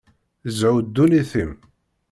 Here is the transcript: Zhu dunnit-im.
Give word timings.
Zhu 0.57 0.73
dunnit-im. 0.95 1.51